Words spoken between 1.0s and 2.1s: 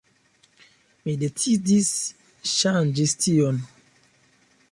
Mi decidis